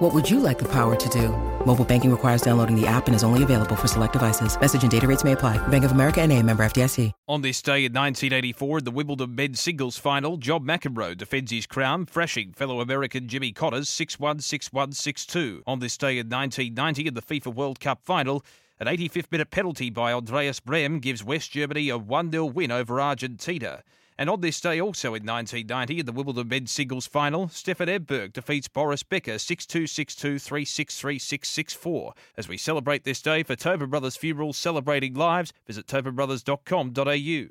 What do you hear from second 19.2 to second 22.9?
minute penalty by Andreas Brehme gives West Germany a 1-0 win